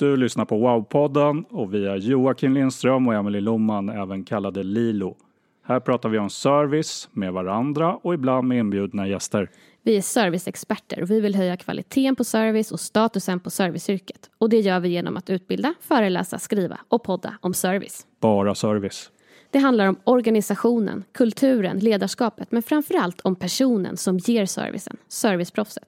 [0.00, 5.16] Du lyssnar på Wow-podden och vi är Joakim Lindström och Emelie Lomman, även kallade Lilo.
[5.64, 9.50] Här pratar vi om service med varandra och ibland med inbjudna gäster.
[9.82, 14.30] Vi är serviceexperter och vi vill höja kvaliteten på service och statusen på serviceyrket.
[14.38, 18.06] Och det gör vi genom att utbilda, föreläsa, skriva och podda om service.
[18.20, 19.10] Bara service.
[19.50, 25.84] Det handlar om organisationen, kulturen, ledarskapet men framförallt om personen som ger servicen, serviceproffset.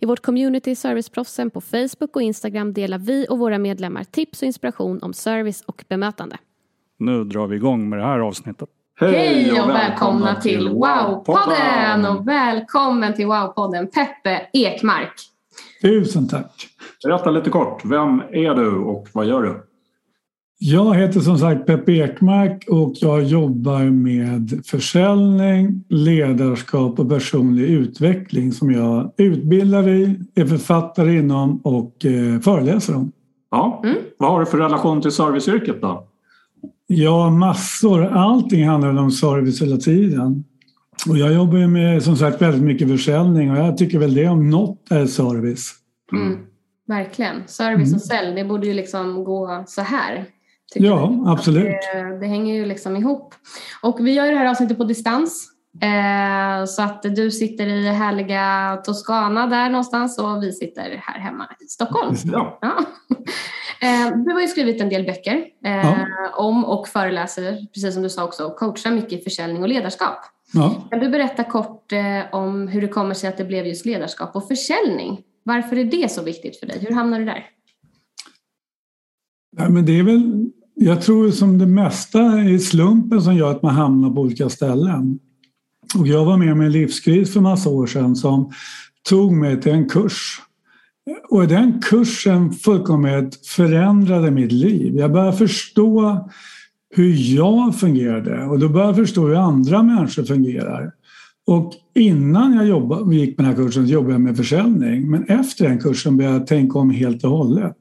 [0.00, 4.46] I vårt community Serviceproffsen på Facebook och Instagram delar vi och våra medlemmar tips och
[4.46, 6.36] inspiration om service och bemötande.
[6.98, 8.68] Nu drar vi igång med det här avsnittet.
[9.00, 15.12] Hej och välkomna till Wow-podden och välkommen till Wow-podden Peppe Ekmark.
[15.82, 16.68] Tusen tack.
[17.04, 19.65] Berätta lite kort, vem är du och vad gör du?
[20.58, 28.52] Jag heter som sagt Peppe Ekmark och jag jobbar med försäljning, ledarskap och personlig utveckling
[28.52, 33.12] som jag utbildar i, är författare inom och eh, föreläser om.
[33.50, 33.96] Ja, Mm.
[34.18, 36.06] vad har du för relation till serviceyrket då?
[36.86, 38.04] Ja, massor.
[38.06, 40.44] Allting handlar om service hela tiden.
[41.08, 44.28] Och jag jobbar ju med som sagt väldigt mycket försäljning och jag tycker väl det
[44.28, 45.74] om något är service.
[46.12, 46.38] Mm.
[46.86, 47.36] Verkligen.
[47.46, 50.24] Service och sälj, det borde ju liksom gå så här.
[50.74, 51.24] Ja, jag.
[51.28, 51.64] absolut.
[51.94, 53.34] Det, det hänger ju liksom ihop.
[53.82, 55.48] Och vi gör ju det här avsnittet på distans.
[55.82, 61.48] Eh, så att du sitter i härliga Toscana där någonstans och vi sitter här hemma
[61.60, 62.14] i Stockholm.
[62.24, 62.58] Ja.
[62.60, 62.74] Ja.
[63.82, 65.96] Eh, du har ju skrivit en del böcker eh, Ja.
[66.36, 70.18] om och föreläser, precis som du sa också, och coachar mycket i försäljning och ledarskap.
[70.52, 70.74] Ja.
[70.90, 74.36] Kan du berätta kort eh, om hur det kommer sig att det blev just ledarskap
[74.36, 75.20] och försäljning?
[75.42, 76.78] Varför är det så viktigt för dig?
[76.88, 77.46] Hur hamnade du där?
[79.58, 83.62] Nej, men det är väl, jag tror som det mesta är slumpen som gör att
[83.62, 85.18] man hamnar på olika ställen.
[85.98, 88.50] Och jag var med om en livskris för massa år sedan som
[89.08, 90.40] tog mig till en kurs.
[91.28, 94.96] Och den kursen fullkomligt förändrade mitt liv.
[94.96, 96.28] Jag började förstå
[96.94, 100.92] hur jag fungerade och då började jag förstå hur andra människor fungerar.
[101.46, 105.10] Och innan jag jobbade, gick på den här kursen så jobbade jag med försäljning.
[105.10, 107.76] Men efter den kursen började jag tänka om helt och hållet.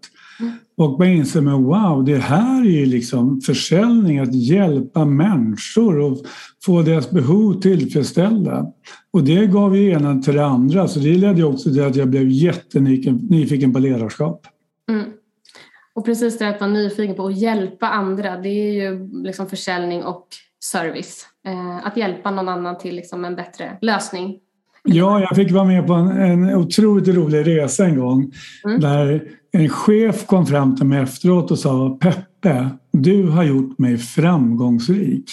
[0.78, 6.18] Och man inser men wow, det här är ju liksom försäljning, att hjälpa människor och
[6.66, 8.66] få deras behov tillfredsställda.
[9.14, 12.08] Och det gav ju ena till det andra, så det ledde också till att jag
[12.08, 14.48] blev jättenyfiken på ledarskap.
[14.90, 15.06] Mm.
[15.94, 20.04] Och precis det att vara nyfiken på att hjälpa andra, det är ju liksom försäljning
[20.04, 20.28] och
[20.64, 21.26] service.
[21.48, 24.40] Eh, att hjälpa någon annan till liksom en bättre lösning.
[24.88, 28.32] Ja, jag fick vara med på en, en otroligt rolig resa en gång
[28.66, 28.80] Mm.
[28.80, 33.98] där en chef kom fram till mig efteråt och sa Peppe, du har gjort mig
[33.98, 35.26] framgångsrik.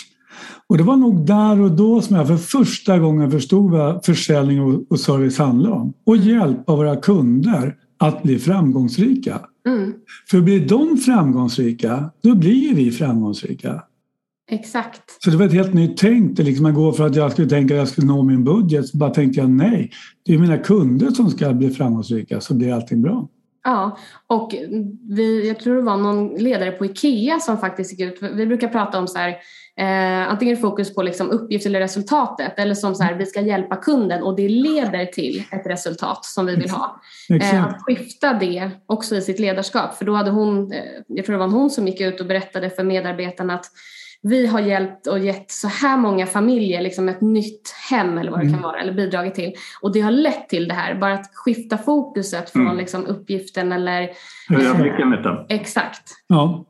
[0.67, 4.85] Och det var nog där och då som jag för första gången förstod vad försäljning
[4.91, 5.93] och, service handlar om.
[6.07, 9.41] Och hjälpa våra kunder att bli framgångsrika.
[9.69, 9.93] Mm.
[10.31, 13.83] För blir de framgångsrika, då blir vi framgångsrika.
[14.51, 15.23] Exakt.
[15.25, 16.37] Så det var ett helt nytt tänk.
[16.37, 18.89] Det liksom att gå för att jag skulle tänka att jag skulle nå min budget.
[18.89, 19.91] Så bara tänkte jag nej,
[20.25, 23.29] det är mina kunder som ska bli framgångsrika så blir allting bra.
[23.65, 24.55] Ja, och
[25.11, 28.23] vi, jag tror det var någon ledare på IKEA som faktiskt gick ut.
[28.33, 29.29] Vi brukar prata om så här,
[29.77, 33.77] eh, antingen fokus på liksom uppgift eller resultatet eller som så här, vi ska hjälpa
[33.77, 37.01] kunden och det leder till ett resultat som vi vill ha.
[37.41, 39.95] Eh, att skifta det också i sitt ledarskap.
[39.95, 42.71] För då hade hon, eh, jag tror det var hon som gick ut och berättade
[42.71, 43.67] för medarbetarna att
[44.23, 48.41] vi har hjälpt och gett så här många familjer liksom ett nytt hem eller vad
[48.41, 49.53] det kan vara eller bidragit till.
[49.83, 52.77] Och det har lett till det här, bara att skifta fokuset från Mm.
[52.77, 54.11] liksom uppgiften eller
[54.49, 55.47] Höja blicken lite.
[55.49, 56.03] exakt.
[56.27, 56.65] Ja.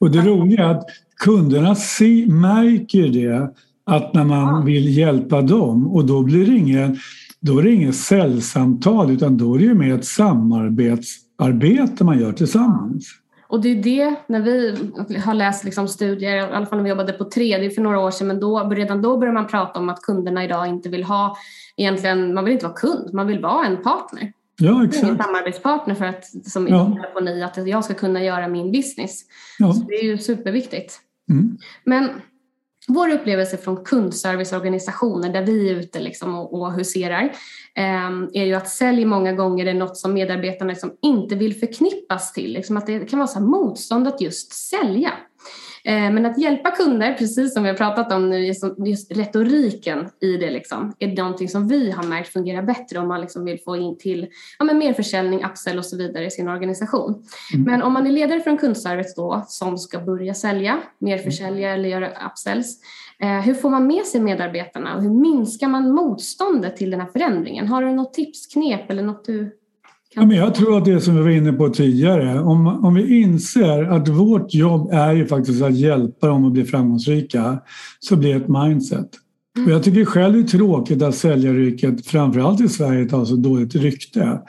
[0.00, 0.84] Och det roliga är att
[1.24, 3.54] kunderna se, märker det
[3.86, 6.96] att när man vill hjälpa dem och då blir det ingen
[7.40, 12.32] då är det inget säljsamtal utan då är det ju mer ett samarbetsarbete man gör
[12.32, 13.06] tillsammans.
[13.48, 14.76] Och det är det, när vi
[15.18, 17.82] har läst liksom studier, i alla fall när vi jobbade på tre, det är för
[17.82, 20.88] några år sedan, men då, redan då började man prata om att kunderna idag inte
[20.88, 21.36] vill ha,
[21.76, 24.32] egentligen, man vill inte vara kund, man vill vara en partner.
[24.58, 25.04] Ja, exakt.
[25.08, 26.92] En samarbetspartner för att, som Ja.
[26.96, 29.20] telefoni, att jag ska kunna göra min business.
[29.58, 29.72] Ja.
[29.72, 31.00] Så det är ju superviktigt.
[31.30, 31.58] Mm.
[31.84, 32.10] Men
[32.86, 37.22] vår upplevelse från kundserviceorganisationer där vi är ute liksom och, och huserar
[37.74, 42.32] eh, är ju att sälj många gånger är något som medarbetarna liksom inte vill förknippas
[42.32, 42.52] till.
[42.52, 45.12] Liksom att det kan vara så motstånd att just sälja.
[45.86, 48.46] Eh, men att hjälpa kunder, precis som vi har pratat om nu,
[48.86, 53.20] just, retoriken i det liksom, är någonting som vi har märkt fungerar bättre om man
[53.20, 54.26] liksom vill få in till
[54.58, 57.24] ja, men mer försäljning, upsell och så vidare i sin organisation.
[57.66, 61.74] Men om man är ledare för en kundservice då som ska börja sälja, mer försälja
[61.74, 62.80] eller göra upsells,
[63.18, 67.08] eh, hur får man med sig medarbetarna och hur minskar man motståndet till den här
[67.08, 67.68] förändringen?
[67.68, 69.58] Har du något tips, knep eller något du
[70.18, 73.20] Ja, men jag tror att det som vi var inne på tidigare, om, om vi
[73.20, 77.58] inser att vårt jobb är ju faktiskt att hjälpa dem att bli framgångsrika
[78.00, 79.08] så blir det ett mindset.
[79.66, 83.74] Och jag tycker själv det är tråkigt att säljaryrket, framförallt i Sverige, har så dåligt
[83.74, 84.40] rykte.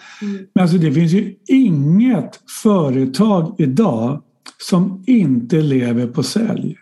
[0.56, 4.22] Men alltså det finns ju inget företag idag
[4.58, 6.76] som inte lever på sälj.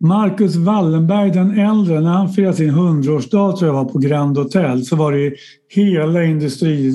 [0.00, 4.84] Marcus Wallenberg den äldre, när han firade sin hundraårsdag tror jag var på Grand Hotel
[4.84, 5.34] så var det
[5.68, 6.92] hela industri,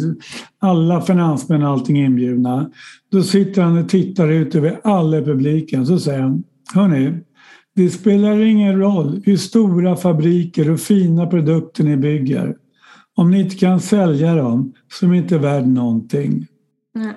[0.59, 2.71] alla finansmän och allting inbjudna.
[3.11, 7.13] Då sitter han och tittar ut över alla publiken så säger han Hörni,
[7.75, 12.55] det spelar ingen roll hur stora fabriker och fina produkter ni bygger.
[13.15, 16.47] Om ni inte kan sälja dem så är de inte värd någonting.
[16.95, 17.13] Nej.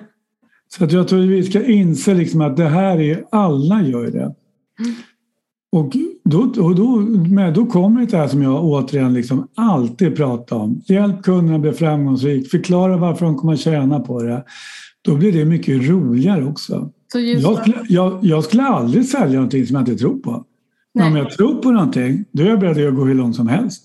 [0.67, 4.11] Så att jag tror att vi ska inse liksom att det här är, alla gör
[4.11, 4.35] det.
[5.71, 5.93] Och
[6.23, 6.95] då, och då,
[7.29, 10.81] men då kommer det här som jag återigen liksom alltid pratar om.
[10.85, 14.43] Hjälp kunderna bli framgångsrik, förklara varför de kommer att tjäna på det.
[15.01, 16.89] Då blir det mycket roligare också.
[17.13, 20.43] Jag skulle, jag, jag skulle aldrig sälja någonting som jag inte tror på.
[20.93, 23.47] Men om jag tror på någonting, då är jag beredd att gå hur långt som
[23.47, 23.83] helst.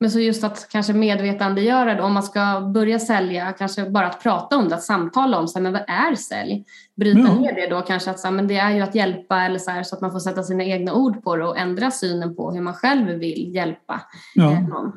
[0.00, 4.22] Men så just att kanske medvetandegöra det, om man ska börja sälja, kanske bara att
[4.22, 6.64] prata om det, att samtala om så här, men vad är sälj?
[6.96, 7.34] Bryta Ja.
[7.34, 9.70] ner det då kanske att så här, men det är ju att hjälpa eller så,
[9.70, 12.52] här, så att man får sätta sina egna ord på det och ändra synen på
[12.52, 14.00] hur man själv vill hjälpa
[14.34, 14.52] Ja.
[14.52, 14.92] eh, någon.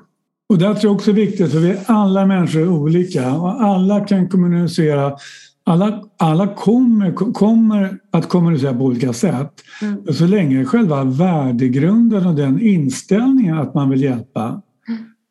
[0.50, 3.62] Och det tror jag också är viktigt för vi är alla människor är olika och
[3.64, 5.16] alla kan kommunicera.
[5.64, 9.52] Alla, alla kommer, kommer att kommunicera på olika sätt.
[9.82, 10.14] Mm.
[10.14, 14.62] Så länge själva värdegrunden och den inställningen att man vill hjälpa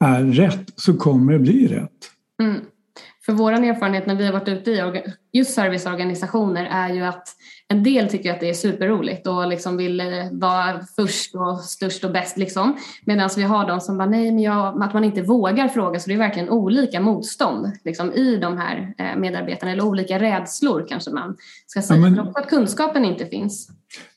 [0.04, 2.10] är rätt så kommer det bli rätt.
[2.42, 2.60] Mm.
[3.26, 5.02] För vår erfarenhet när vi har varit ute i
[5.32, 7.28] just serviceorganisationer är ju att
[7.68, 12.04] en del tycker att det är superroligt och liksom vill eh, vara först och störst
[12.04, 12.36] och bäst.
[12.36, 12.76] Liksom.
[13.04, 16.00] Medan vi har de som bara nej, men jag, att man inte vågar fråga.
[16.00, 20.86] Så det är verkligen olika motstånd liksom, i de här eh, medarbetarna eller olika rädslor
[20.88, 21.36] kanske man
[21.66, 22.00] ska säga.
[22.00, 23.68] men- Men att kunskapen inte finns.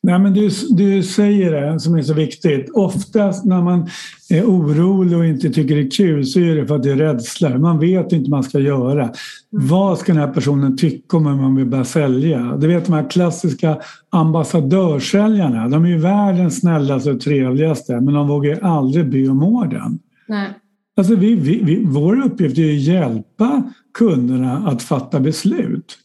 [0.01, 2.69] Nej, men du, du säger det som är så viktigt.
[2.73, 3.89] Oftast när man
[4.29, 6.95] är orolig och inte tycker det är kul så är det för att det är
[6.95, 7.57] rädsla.
[7.57, 9.09] Man vet inte vad man ska göra.
[9.49, 12.57] Vad ska den här personen tycka om man vill börja sälja?
[12.57, 13.77] Du vet de här klassiska
[14.09, 15.67] ambassadörsäljarna.
[15.67, 19.99] De är ju världens snällaste och trevligaste men de vågar aldrig be om orden.
[20.27, 20.49] Nej.
[20.97, 25.97] Alltså vi, vi, vi, vår uppgift är att hjälpa kunderna att fatta beslut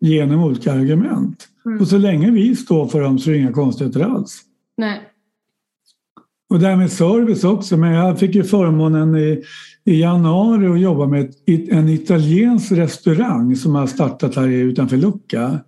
[0.00, 1.46] genom olika argument.
[1.80, 4.40] Och så länge vi står för dem så är det inga konstigheter alls.
[4.76, 5.00] Nej.
[6.50, 7.76] Och det här med service också.
[7.76, 9.42] Men jag fick ju förmånen i,
[9.84, 15.58] i januari att jobba med ett, en italiensk restaurang som har startat här utanför Lucca.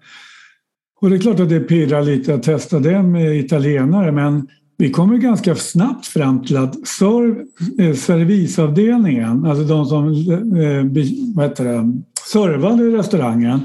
[1.01, 4.91] Och det är klart att det pirrar lite att testa den med italienare men vi
[4.91, 7.47] kommer ganska snabbt fram till att serv,
[7.79, 13.61] eh, servisavdelningen, alltså de som eh, vad heter det, servade i restaurangen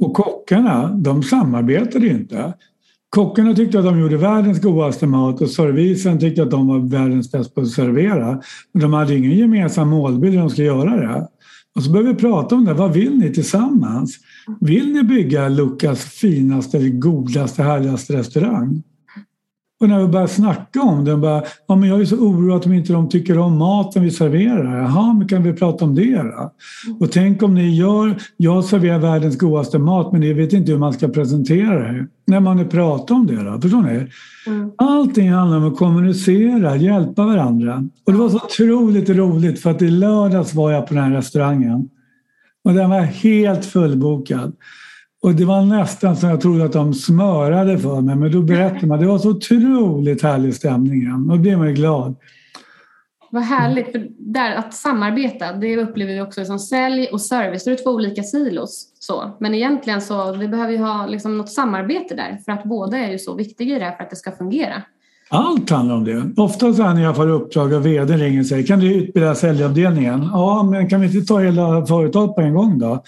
[0.00, 2.54] och kockarna, de samarbetade inte.
[3.10, 7.32] Kockarna tyckte att de gjorde världens godaste mat och servisen tyckte att de var världens
[7.32, 8.40] bäst på att servera.
[8.72, 11.28] Men de hade ingen gemensam målbild hur de skulle göra det.
[11.76, 12.74] Och så började vi prata om det.
[12.74, 14.18] Vad vill ni tillsammans?
[14.60, 18.82] Vill ni bygga Lukas finaste, godaste, härligaste restaurang?
[19.80, 22.62] Och när vi började snacka om det, bara, ja, men jag är så oroad att
[22.62, 24.78] de inte de tycker om maten vi serverar.
[24.78, 26.52] Jaha, men kan vi prata om det då?
[27.00, 30.78] Och tänk om ni gör, jag serverar världens godaste mat men ni vet inte hur
[30.78, 32.06] man ska presentera det.
[32.26, 34.06] När man nu pratar om det då, förstår ni?
[34.78, 37.88] Allting handlar om att kommunicera, hjälpa varandra.
[38.06, 41.10] Och det var så otroligt roligt för att i lördags var jag på den här
[41.10, 41.88] restaurangen.
[42.64, 44.52] Och den var helt fullbokad.
[45.26, 48.16] Och det var nästan som jag trodde att de smörade för mig.
[48.16, 51.02] Men då berättade man, det var så otroligt härlig stämning.
[51.02, 51.30] igen.
[51.30, 52.16] Och då blev man ju glad.
[53.30, 53.92] vad härligt.
[53.92, 57.64] För där, att samarbeta, det upplever vi också som sälj och service.
[57.64, 58.92] Det är två olika silos.
[59.00, 59.36] Så.
[59.40, 63.10] Men egentligen så vi behöver vi ha liksom något samarbete där för att båda är
[63.10, 64.82] ju så viktiga i det här för att det ska fungera.
[65.30, 66.32] Allt handlar om det.
[66.36, 70.28] Ofta så när jag får uppdrag av vd ringer och säger kan du utbilda säljavdelningen?
[70.32, 73.02] Ja, men kan vi inte ta hela företaget på en gång då?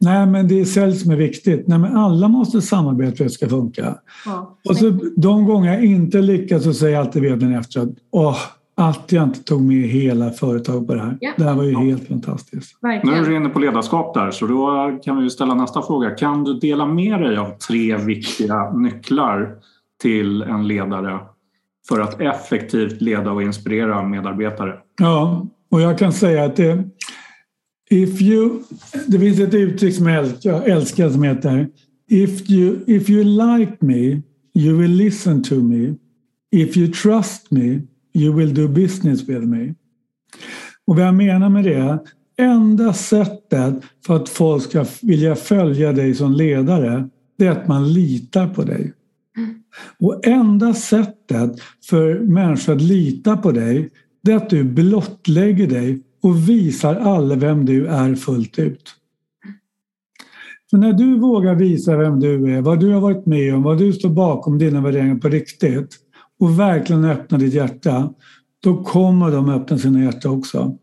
[0.00, 1.68] Nej, men det är sälj som är viktigt.
[1.68, 3.94] Nej, men alla måste samarbeta för att det ska funka.
[4.26, 4.58] Ja.
[4.68, 8.36] Och så de gånger jag inte lyckas så säger alltid vdn efteråt åh,
[8.76, 11.18] att jag inte tog med hela företaget på det här.
[11.20, 11.30] Ja.
[11.36, 12.82] Det här var ju helt fantastiskt.
[12.82, 13.16] Verkligen.
[13.16, 16.10] Nu är du inne på ledarskap där så då kan vi ställa nästa fråga.
[16.10, 19.54] Kan du dela med dig av tre viktiga nycklar
[20.02, 21.18] till en ledare
[21.88, 24.74] för att effektivt leda och inspirera medarbetare?
[24.98, 26.84] Ja, och jag kan säga att det,
[27.90, 28.62] if you,
[29.06, 30.06] det finns ett uttryck som
[30.42, 31.68] jag älskar som heter
[32.10, 34.22] If you, if you like me,
[34.54, 35.94] you will listen to me.
[36.50, 37.80] If you trust me,
[38.14, 39.74] you will do business with me.
[40.86, 41.98] Och vad jag menar med det,
[42.38, 43.74] enda sättet
[44.06, 48.62] för att folk ska vilja följa dig som ledare, det är att man litar på
[48.62, 48.92] dig.
[49.98, 51.50] Och enda sättet
[51.90, 53.90] för människor att lita på dig
[54.22, 58.94] det är att du blottlägger dig och visar alla vem du är fullt ut.
[60.70, 63.78] För när du vågar visa vem du är, vad du har varit med om, vad
[63.78, 65.96] du står bakom dina värderingar på riktigt
[66.40, 68.14] och verkligen öppna ditt hjärta,
[68.62, 70.76] då kommer de öppna sina hjärtan också.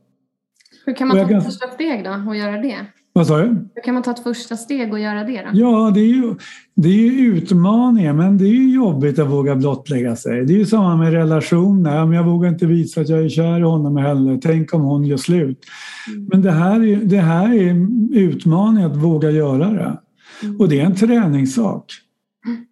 [0.86, 1.42] Hur kan man ta kan...
[1.42, 2.86] första steg då och göra det?
[3.18, 3.48] Vad sa du?
[3.76, 5.60] Hur kan man ta ett första steg och göra det då?
[5.60, 6.36] Ja, det är ju,
[6.76, 10.46] det är ju utmaningar men det är ju jobbigt att våga blottlägga sig.
[10.46, 12.14] Det är ju samma med relationer.
[12.14, 14.40] jag vågar inte visa att jag är kär i honom heller.
[14.42, 15.60] Tänk om hon gör slut.
[16.08, 16.28] Mm.
[16.32, 17.88] Men det här, är, det här är
[18.20, 19.98] utmaning att våga göra det.
[20.44, 20.60] Mm.
[20.60, 21.86] Och det är en träningssak.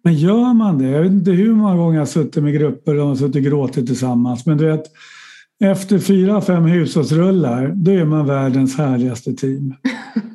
[0.04, 2.98] Men gör man det, jag vet inte hur många gånger jag har suttit med grupper
[2.98, 4.84] och suttit och gråtit tillsammans, men du vet,
[5.64, 9.74] efter fyra, fem hushållsrullar, då är man världens härligaste team.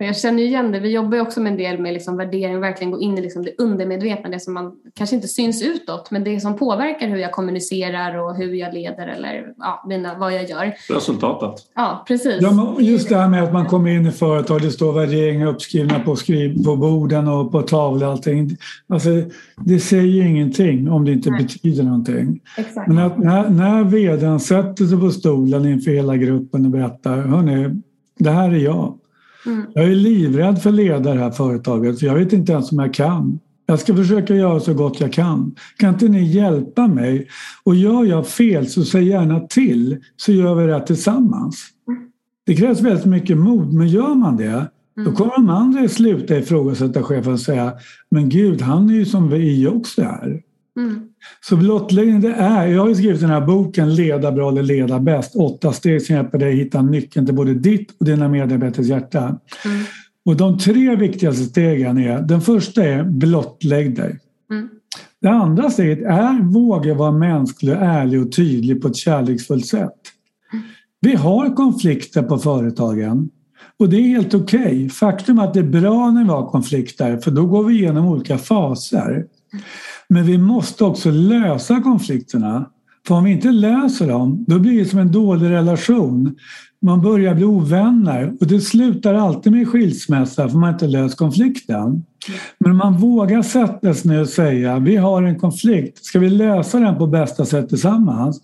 [0.00, 0.80] Men jag känner igen det.
[0.80, 3.22] Vi jobbar ju också med en del med liksom värdering och verkligen gå in i
[3.22, 7.16] liksom det undermedvetna, det som man kanske inte syns utåt, men det som påverkar hur
[7.16, 10.74] jag kommunicerar och hur jag leder eller ja, mina, vad jag gör.
[10.88, 11.66] Resultatet.
[11.74, 12.38] Ja, precis.
[12.40, 16.00] Ja, just det här med att man kommer in i företag, det står värderingar uppskrivna
[16.00, 18.56] på, skriv, på borden och på tavlor och allting.
[18.88, 19.08] Alltså,
[19.56, 21.42] det säger ingenting om det inte Nej.
[21.42, 22.40] betyder någonting.
[22.58, 22.88] Exakt.
[22.88, 27.82] Men att när, när vdn sätter sig på stolen inför hela gruppen och berättar, hörni,
[28.18, 28.99] det här är jag.
[29.46, 29.66] Mm.
[29.74, 32.78] Jag är livrädd för att leda det här företaget för jag vet inte ens om
[32.78, 33.38] jag kan.
[33.66, 35.54] Jag ska försöka göra så gott jag kan.
[35.76, 37.28] Kan inte ni hjälpa mig?
[37.64, 41.66] Och gör jag fel så säg gärna till så gör vi det tillsammans.
[42.46, 45.14] Det krävs väldigt mycket mod men gör man det då mm.
[45.14, 47.72] kommer de andra sluta ifrågasätta chefen och säga
[48.10, 50.42] Men gud, han är ju som vi också är.
[50.76, 51.00] Mm.
[51.40, 55.00] Så blottläggning det är, jag har ju skrivit den här boken Leda bra eller leda
[55.00, 55.36] bäst.
[55.36, 59.20] Åtta steg som hjälper dig hitta nyckeln till både ditt och dina medarbetares hjärta.
[59.64, 59.84] Mm.
[60.24, 64.18] Och de tre viktigaste stegen är, den första är blottlägg dig.
[64.50, 64.68] Mm.
[65.20, 70.00] Det andra steget är våga vara mänsklig, ärlig och tydlig på ett kärleksfullt sätt.
[71.00, 73.30] Vi har konflikter på företagen
[73.78, 74.60] och det är helt okej.
[74.60, 74.88] Okay.
[74.88, 78.06] Faktum är att det är bra när vi har konflikter för då går vi igenom
[78.06, 79.26] olika faser.
[80.10, 82.70] Men vi måste också lösa konflikterna.
[83.06, 86.36] För om vi inte löser dem, då blir det som en dålig relation.
[86.82, 92.04] Man börjar bli ovänner och det slutar alltid med skilsmässa för man inte löst konflikten.
[92.58, 96.30] Men om man vågar sätta sig ner och säga vi har en konflikt, ska vi
[96.30, 98.40] lösa den på bästa sätt tillsammans?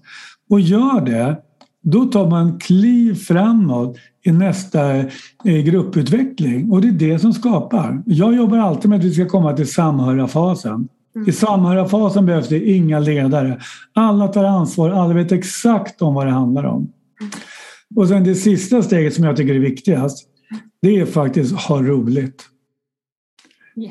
[0.50, 1.37] Och gör det,
[1.82, 4.96] då tar man kliv framåt i nästa
[5.44, 8.02] eh, grupputveckling och det är det som skapar.
[8.06, 10.88] Jag jobbar alltid med att vi ska komma till samhörarfasen.
[11.26, 13.61] I samhörarfasen behövs det inga ledare.
[13.94, 16.92] Alla tar ansvar, alla vet exakt om vad det handlar om.
[17.96, 20.28] Och sen det sista steget som jag tycker är viktigast,
[20.82, 22.44] det är faktiskt ha roligt.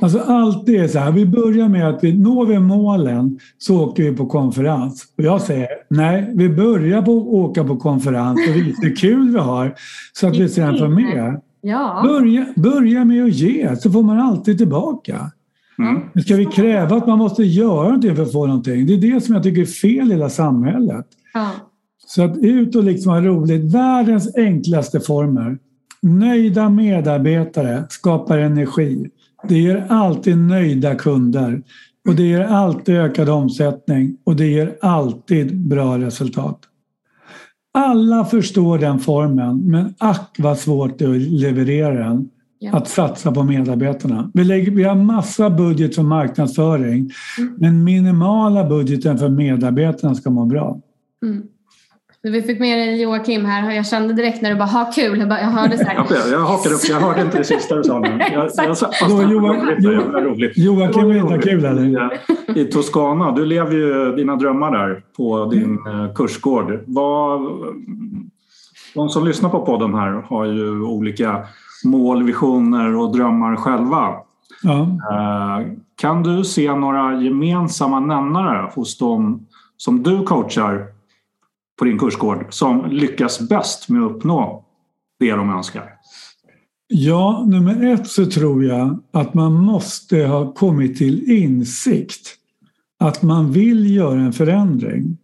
[0.02, 3.84] Alltså allt det är så här, vi börjar med att vi når vi målen så
[3.84, 5.06] åker vi på konferens.
[5.18, 9.32] Och jag säger nej, vi börjar på att åka på konferens och visa hur kul
[9.32, 9.76] vi har
[10.14, 11.42] så att vi sen får med.
[11.62, 12.02] Ja.
[12.04, 15.32] Börja, börja med att ge så får man alltid tillbaka.
[15.78, 16.24] Mm.
[16.24, 18.86] Ska vi kräva att man måste göra någonting för att få någonting?
[18.86, 21.06] Det är det som jag tycker är fel i hela samhället.
[21.34, 21.52] Ja.
[22.08, 23.74] Så att ut och liksom ha roligt.
[23.74, 25.58] Världens enklaste former.
[26.02, 29.10] Nöjda medarbetare skapar energi.
[29.48, 31.62] Det ger alltid nöjda kunder.
[32.08, 36.60] Och det ger alltid ökad omsättning och det ger alltid bra resultat.
[37.74, 42.30] Alla förstår den formen men ack vad svårt det är att leverera den
[42.60, 42.78] ja.
[42.78, 44.32] att satsa på medarbetarna.
[44.34, 47.56] Vi, lägger, vi har massa budget för marknadsföring mm.
[47.58, 50.80] men minimala budgeten för medarbetarna ska må bra.
[51.24, 51.44] Mm.
[52.32, 53.72] Vi fick med dig Joakim här.
[53.72, 55.20] Jag kände direkt när du bara ha kul.
[55.20, 55.96] Jag, bara, jag hörde så här.
[56.32, 56.82] jag hakade upp.
[56.90, 58.20] Jag hörde inte det sista du sa nu.
[58.34, 60.58] Jag, jag sa, fast Då, det Joa, var roligt, det var roligt.
[60.58, 62.20] Joakim vill inte ha kul eller?
[62.56, 66.84] I Toscana, du lever ju dina drömmar där på din eh, kursgård.
[66.86, 67.42] Vad,
[68.96, 71.46] de som lyssnar på podden här har ju olika
[71.86, 74.14] mål, visioner och drömmar själva.
[74.64, 74.82] Ja.
[74.82, 79.46] Eh, Kan du se några gemensamma nämnare hos dem
[79.78, 80.88] som du coachar
[81.80, 84.64] på din kursgård som lyckas bäst med att uppnå
[85.20, 85.84] det de önskar?
[86.88, 92.36] Ja, nummer ett så tror jag att man måste ha kommit till insikt
[93.00, 95.18] att man vill göra en förändring.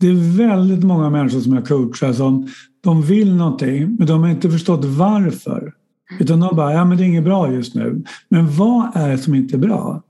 [0.00, 2.48] Det är väldigt många människor som jag coachar som
[2.82, 5.72] de vill någonting men de har inte förstått varför.
[6.20, 8.02] Utan de bara, ja men det är inget bra just nu.
[8.28, 10.02] Men vad är det som inte är bra?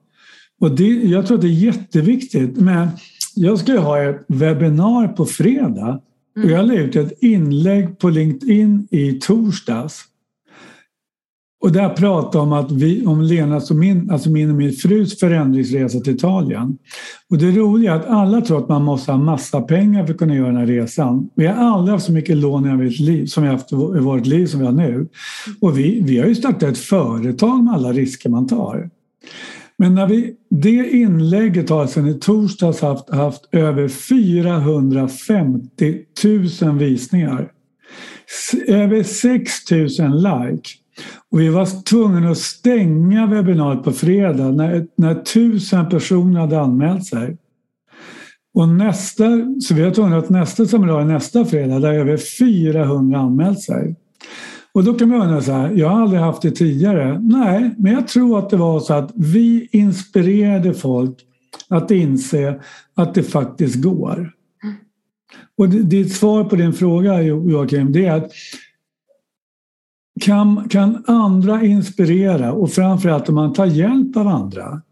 [0.61, 2.57] Och det, jag tror att det är jätteviktigt.
[2.57, 2.89] Men
[3.35, 6.01] jag ska ju ha ett webbinar på fredag
[6.45, 10.05] och jag la ut ett inlägg på LinkedIn i torsdags.
[11.63, 15.21] Och där pratade om att vi, om Lenas och min, alltså min och min frus
[15.21, 16.79] förändringsresa till Italien.
[17.31, 20.19] Och det roliga är att alla tror att man måste ha massa pengar för att
[20.19, 21.31] kunna göra den här resan.
[21.35, 23.77] Vi har aldrig haft så mycket lån i vårt liv som vi har haft i
[23.77, 25.07] vårt liv som vi har nu.
[25.61, 28.91] Och vi, vi har ju startat ett företag med alla risker man tar.
[29.79, 35.95] Men när vi, det inlägget har sedan i torsdags haft, haft över 450
[36.63, 37.49] 000 visningar.
[38.29, 39.81] S- Över 6 000
[40.23, 40.69] like.
[41.31, 47.07] Och vi var tvungna att stänga webbinariet på fredag när, när tusen personer hade anmält
[47.07, 47.37] sig.
[48.55, 49.25] Och nästa,
[49.63, 53.97] så vi har tvungna att nästa seminarium nästa fredag där över 400 anmält sig.
[54.75, 57.19] Och då kan man undra så här, jag har aldrig haft det tidigare.
[57.23, 61.17] Nej, men jag tror att det var så att vi inspirerade folk
[61.69, 62.61] att inse
[62.95, 64.33] att det faktiskt går.
[65.59, 68.31] Och det- ditt svar på din fråga Jo- Joakim, det är att
[70.23, 74.83] kan, kan andra inspirera och framförallt om man tar hjälp av andra.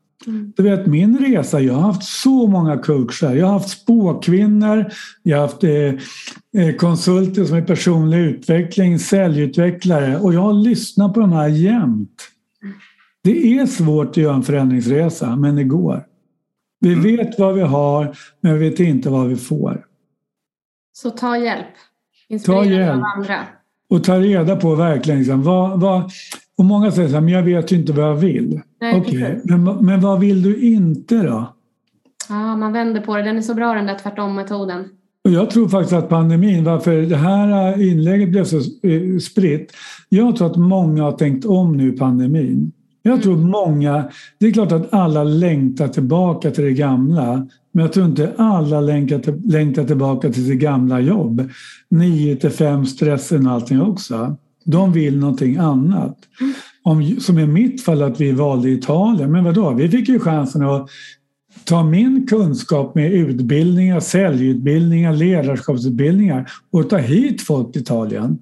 [0.57, 3.35] Du vet min resa, jag har haft så många coacher.
[3.35, 10.19] Jag har haft spåkvinnor, jag har haft eh, eh, konsulter som är personlig utveckling, säljutvecklare
[10.19, 12.29] och jag har lyssnat på de här jämt.
[13.25, 16.07] Det är svårt att göra en förändringsresa, men det går.
[16.81, 19.85] Vi vet vad vi har, men vi vet inte vad vi får.
[20.93, 21.67] Så ta hjälp.
[22.29, 23.03] Inspirera Ta av hjälp.
[23.17, 23.47] andra.
[23.91, 26.11] Och ta reda på verkligen liksom, vad, vad,
[26.59, 28.61] och många säger så här, men jag vet ju inte vad jag vill.
[28.81, 29.51] Nej, Okej, precis.
[29.51, 31.55] men, men vad vill du inte då?
[32.29, 33.23] Ja, man vänder på det.
[33.23, 34.85] Den är så bra den där tvärtom-metoden.
[35.25, 39.73] Och jag tror faktiskt att pandemin, varför det här inlägget blev så eh, spritt.
[40.09, 42.73] Jag tror att många har tänkt om nu i pandemin.
[43.03, 44.09] Jag tror många,
[44.39, 47.49] det är klart att alla längtar tillbaka till det gamla.
[47.73, 51.51] Men jag tror inte alla längtar, längtar tillbaka till sitt gamla jobb.
[51.91, 54.37] 9 till 5 stressen och allting också.
[54.65, 56.19] De vill någonting annat.
[56.83, 59.33] Om, som i mitt fall att vi valde Italien.
[59.33, 60.89] Men vadå, vi fick ju chansen att
[61.65, 68.39] ta min kunskap med utbildningar, säljutbildningar, ledarskapsutbildningar och ta hit folk till Italien.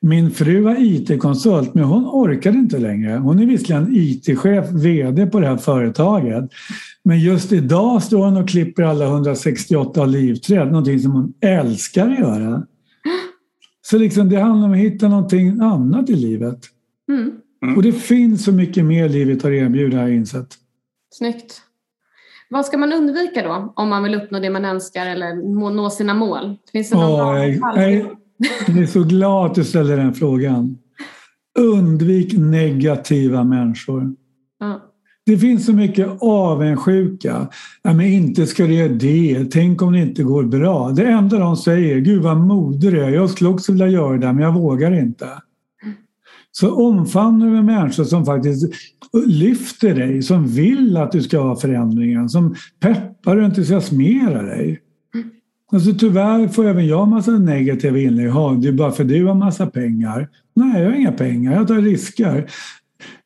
[0.00, 3.12] Min fru var IT-konsult men hon orkade inte längre.
[3.12, 6.50] Hon är visserligen IT-chef, VD på det här företaget.
[7.04, 12.18] Men just idag står hon och klipper alla 168 olivträd, någonting som hon älskar att
[12.18, 12.66] göra.
[13.82, 16.58] Så liksom det handlar om att hitta någonting annat i livet.
[17.08, 17.76] Mm.
[17.76, 20.48] Och det finns så mycket mer livet har att erbjuda har jag insett.
[21.10, 21.60] Snyggt.
[22.50, 25.34] Vad ska man undvika då om man vill uppnå det man önskar eller
[25.74, 26.56] nå sina mål?
[26.72, 28.14] Finns det någon bra
[28.66, 30.78] jag, är så glad att du ställer den frågan.
[31.58, 34.14] Undvik negativa människor.
[34.60, 34.90] Ja.
[35.26, 37.48] Det finns så mycket avundsjuka.
[37.82, 39.44] Ja, men inte ska du göra det.
[39.52, 40.90] Tänk om det inte går bra.
[40.90, 43.10] Det enda de säger, gud vad modig du är.
[43.10, 45.28] Jag skulle också vilja göra det men jag vågar inte.
[46.52, 48.74] Så omfamnar du med människor som faktiskt
[49.26, 54.80] lyfter dig, som vill att du ska ha förändringen, som peppar och entusiasmerar dig.
[55.74, 58.26] Alltså tyvärr får även jag massa negativa inlägg.
[58.26, 60.28] Ja, det är bara för du har massa pengar.
[60.54, 61.52] Nej, jag har inga pengar.
[61.52, 62.46] Jag tar risker.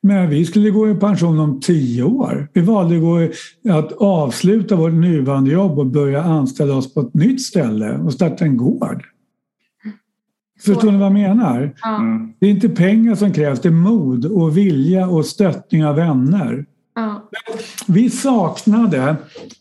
[0.02, 2.48] Men vi skulle gå i pension om tio år.
[2.52, 3.30] Vi valde
[3.70, 8.44] att, avsluta vårt nuvarande jobb och börja anställa oss på ett nytt ställe och starta
[8.44, 9.04] en gård.
[10.64, 11.74] Förstår ni vad jag menar?
[11.82, 11.96] Ja.
[11.96, 12.32] Mm.
[12.40, 16.66] Det är inte pengar som krävs, det är mod och vilja och stöttning av vänner.
[16.98, 17.28] Ja.
[17.86, 19.16] Vi saknade,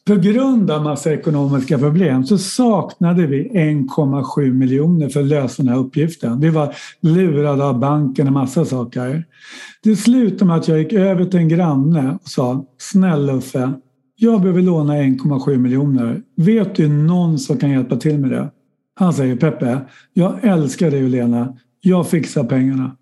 [0.05, 5.71] på grund av massa ekonomiska problem, så saknade vi 1,7 miljoner för att lösa den
[5.71, 6.39] här uppgiften.
[6.39, 9.23] Vi var lurade av banken och massa saker.
[9.83, 13.73] Det slutade med att jag gick över till en granne och sa Snälla Uffe,
[14.15, 16.21] jag behöver låna 1,7 miljoner.
[16.37, 18.49] Vet du någon som kan hjälpa till med det?
[18.95, 19.79] Han säger Peppe,
[20.13, 21.57] jag älskar dig och Lena.
[21.81, 22.95] Jag fixar pengarna.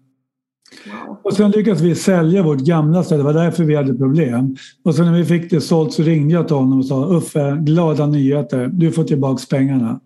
[1.23, 4.55] Och sen lyckades vi sälja vårt gamla ställe, det var därför vi hade problem.
[4.83, 7.57] Och sen när vi fick det sålt så ringde jag till honom och sa Uffe,
[7.61, 9.99] glada nyheter, du får tillbaks pengarna.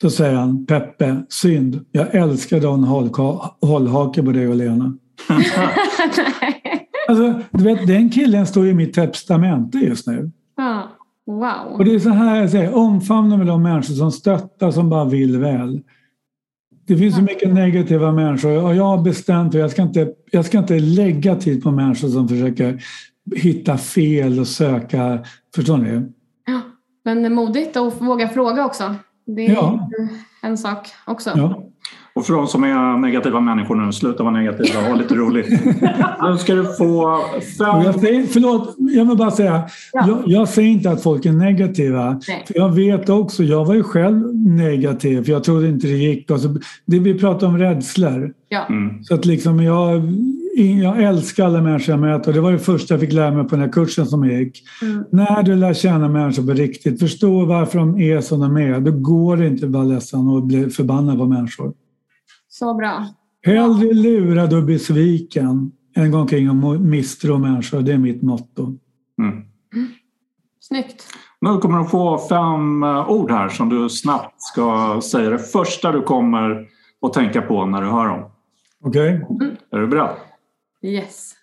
[0.00, 3.10] Då säger han Peppe, synd, jag älskade att ha en
[3.68, 4.96] hållhake på dig och Lena.
[7.08, 10.30] alltså, du vet, den killen står i mitt testamente just nu.
[10.56, 10.88] Ja,
[11.26, 11.78] wow.
[11.78, 15.04] Och det är så här jag säger, omfamna med de människor som stöttar, som bara
[15.04, 15.80] vill väl.
[16.86, 20.44] Det finns så mycket negativa människor och jag har bestämt att jag ska inte, jag
[20.44, 22.82] ska inte lägga tid på människor som försöker
[23.36, 25.24] hitta fel och söka.
[25.54, 26.12] Förstår ni?
[26.46, 26.60] Ja,
[27.04, 28.94] men modigt att våga fråga också.
[29.26, 29.90] Det är ja.
[30.42, 31.30] en sak också.
[31.36, 31.71] Ja.
[32.14, 35.48] Och för de som är negativa människor nu, sluta vara negativa och ha lite roligt.
[36.22, 37.20] Nu ska du få
[37.58, 37.82] fem...
[37.84, 39.62] Jag säger, förlåt, jag vill bara säga.
[39.92, 40.04] Ja.
[40.08, 42.20] Jag, jag, säger inte att folk är negativa.
[42.46, 46.30] För jag vet också, jag var ju själv negativ för jag trodde inte det gick.
[46.30, 46.48] Alltså,
[46.86, 48.32] det vi pratar om rädslor.
[48.48, 48.66] Ja.
[48.68, 49.04] Mm.
[49.04, 50.02] Så att liksom jag,
[50.82, 52.32] jag älskar alla människor jag möter.
[52.32, 54.62] Det var det första jag fick lära mig på den här kursen som jag gick.
[54.82, 55.04] Mm.
[55.10, 58.80] När du lär känna människor på riktigt, förstå varför de är som de är.
[58.80, 61.72] Då går det inte att vara ledsen och bli förbannad på människor.
[62.52, 63.06] Så bra.
[63.42, 67.82] Hellre lurad och besviken än gå omkring och misstro människor.
[67.82, 68.78] Det är mitt motto.
[69.18, 69.44] Mm.
[70.60, 71.06] Snyggt.
[71.40, 75.92] Nu kommer du få fem eh, ord här som du snabbt ska säga det första
[75.92, 76.68] du kommer
[77.06, 78.30] att tänka på när du hör dem.
[78.80, 79.24] Okej.
[79.28, 79.46] Okay.
[79.46, 79.56] Mm.
[79.70, 80.16] Är du beredd?
[80.82, 81.34] Yes.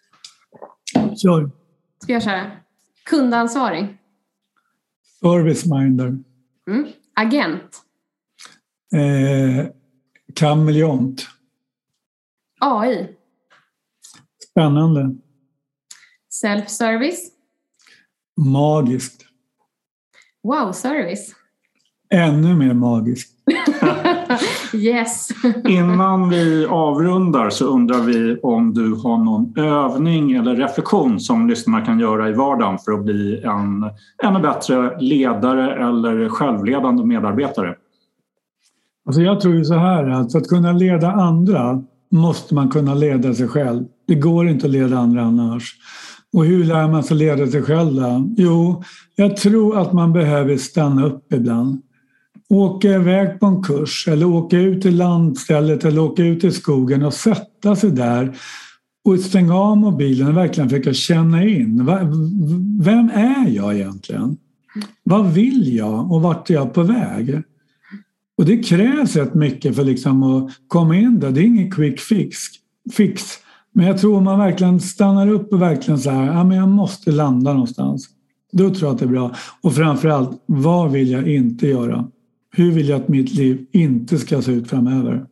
[0.93, 1.51] Kör.
[2.03, 2.51] Ska jag köra?
[3.05, 3.97] Kundansvarig.
[5.21, 6.17] Service minder.
[6.69, 6.87] Mm.
[7.15, 7.81] Agent.
[8.93, 9.78] Eh,
[10.39, 11.27] Kameleont.
[12.59, 13.07] AI.
[14.51, 15.15] Spännande.
[16.29, 17.19] Self-service.
[18.37, 19.21] Magiskt.
[20.43, 21.35] Wow-service.
[22.09, 23.35] Ännu mer magiskt.
[24.73, 25.29] yes.
[25.67, 31.85] Innan vi avrundar så undrar vi om du har någon övning eller reflektion som lyssnarna
[31.85, 33.89] kan göra i vardagen för att bli en
[34.23, 37.75] ännu bättre ledare eller självledande medarbetare.
[39.09, 42.93] Alltså jag tror ju så här att för att kunna leda andra måste man kunna
[42.93, 43.85] leda sig själv.
[44.07, 45.75] Det går inte att leda andra annars.
[46.33, 48.33] Och hur lär man sig leda sig själv då?
[48.37, 48.83] Jo,
[49.15, 51.81] jag tror att man behöver stanna upp ibland.
[52.49, 57.03] Åka iväg på en kurs eller åka ut till landstället eller åka ut i skogen
[57.03, 58.35] och sätta sig där
[59.05, 61.85] och stänga av mobilen och verkligen försöka känna in.
[62.81, 64.37] Vem är jag egentligen?
[65.03, 67.43] Vad vill jag och vart är jag på väg?
[68.39, 71.31] Och det krävs rätt mycket för liksom att komma in där.
[71.31, 72.37] Det är ingen quick fix.
[72.91, 73.23] fix.
[73.71, 76.69] Men jag tror om man verkligen stannar upp och verkligen så här, ja men jag
[76.69, 78.09] måste landa någonstans.
[78.51, 79.35] Då tror jag att det är bra.
[79.61, 82.07] Och framförallt, vad vill jag inte göra?
[82.55, 85.25] Hur vill jag att mitt liv inte ska se ut framöver?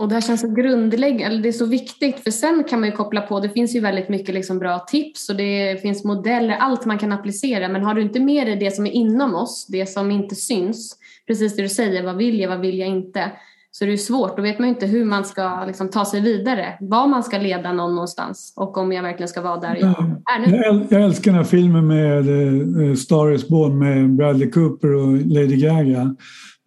[0.00, 2.96] Och det här känns så grundläggande, det är så viktigt för sen kan man ju
[2.96, 6.84] koppla på, det finns ju väldigt mycket liksom bra tips och det finns modeller, allt
[6.84, 9.86] man kan applicera men har du inte med dig det som är inom oss, det
[9.86, 13.30] som inte syns, precis det du säger, vad vill jag, vad vill jag inte?
[13.78, 16.74] Så det är svårt, då vet man inte hur man ska liksom, ta sig vidare,
[16.80, 19.88] var man ska leda någon någonstans och om jag verkligen ska vara där jag
[20.34, 20.56] är nu.
[20.56, 25.12] Jag, jag älskar den här filmen med uh, Star is Born med Bradley Cooper och
[25.12, 26.16] Lady Gaga.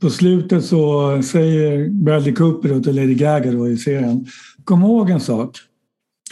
[0.01, 4.25] På slutet så säger Bradley Cooper till Lady Gaga då i serien,
[4.63, 5.57] kom ihåg en sak.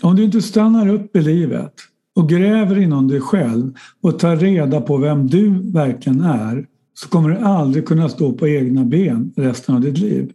[0.01, 1.73] Om du inte stannar upp i livet
[2.15, 6.65] och gräver inom dig själv och tar reda på vem du verkligen är
[6.99, 10.31] så kommer du aldrig kunna stå på egna ben resten av ditt liv.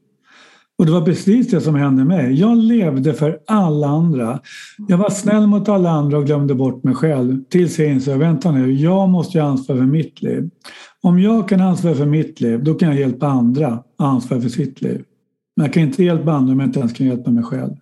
[0.78, 2.40] Och det var precis det som hände mig.
[2.40, 4.40] Jag levde för alla andra.
[4.88, 7.44] Jag var snäll mot alla andra och glömde bort mig själv.
[7.44, 10.50] Tills jag insåg, vänta nu, jag måste ju ansvara för mitt liv.
[11.02, 14.48] Om jag kan ansvara för mitt liv, då kan jag hjälpa andra att ansvara för
[14.48, 15.04] sitt liv.
[15.56, 17.72] Men jag kan inte hjälpa andra om jag inte ens kan hjälpa mig själv.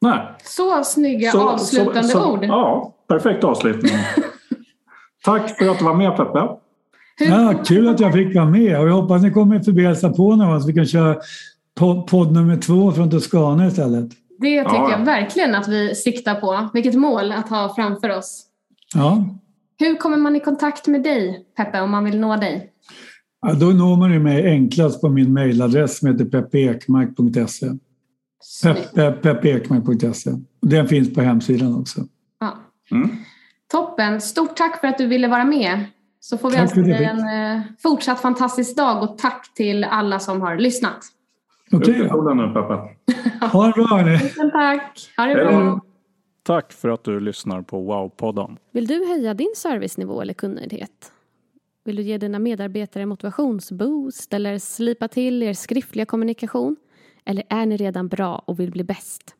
[0.00, 0.20] Nej.
[0.44, 2.44] Så snygga så, avslutande så, så, ord.
[2.44, 3.92] Ja, perfekt avslutning.
[5.24, 6.48] Tack för att du var med Peppe.
[7.18, 10.10] Ja, kul att jag fick vara med och jag hoppas ni kommer förbi och hälsa
[10.10, 11.16] på någon så vi kan köra
[12.08, 14.08] podd nummer två från Toscana istället.
[14.40, 14.90] Det tycker ja.
[14.90, 16.68] jag verkligen att vi siktar på.
[16.72, 18.44] Vilket mål att ha framför oss.
[18.94, 19.24] Ja.
[19.78, 22.70] Hur kommer man i kontakt med dig, Peppe, om man vill nå dig?
[23.42, 27.66] Ja, då når man ju mig enklast på min mejladress som heter peppeekmark.se.
[29.22, 30.30] Peppeekmark.se.
[30.62, 32.00] Den finns på hemsidan också.
[32.40, 32.56] Ja.
[32.90, 33.10] Mm.
[33.72, 34.20] Toppen!
[34.20, 35.84] Stort tack för att du ville vara med.
[36.20, 40.40] Så får vi önska dig en eh, fortsatt fantastisk dag och tack till alla som
[40.40, 41.04] har lyssnat.
[41.72, 42.02] Okej.
[42.02, 42.08] Okay.
[43.52, 44.18] Ha det bra hörni.
[44.18, 45.12] Tusen tack.
[45.16, 45.80] Ha det bra.
[46.42, 48.56] Tack för att du lyssnar på Wow-podden.
[48.72, 51.12] Vill du höja din servicenivå eller kundnöjdhet?
[51.84, 56.76] Vill du ge dina medarbetare motivationsboost eller slipa till er skriftliga kommunikation?
[57.24, 59.34] Eller är ni redan bra och vill bli bäst?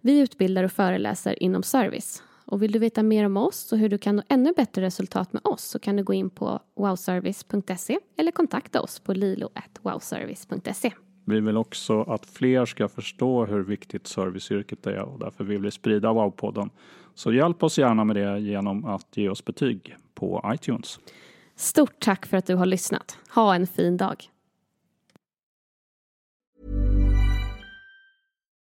[0.00, 2.22] Vi utbildar och föreläser inom service.
[2.46, 5.32] Och vill du veta mer om oss och hur du kan nå ännu bättre resultat
[5.32, 10.92] med oss så kan du gå in på wowservice.se eller kontakta oss på lilo.wowservice.se.
[11.24, 15.70] Vi vill också att fler ska förstå hur viktigt serviceyrket är och därför vill vi
[15.70, 16.70] sprida Wow-podden.
[17.14, 21.00] Så hjälp oss gärna med det genom att ge oss betyg på iTunes.
[21.56, 23.18] Stort tack för att du har lyssnat.
[23.34, 24.30] Ha en fin dag.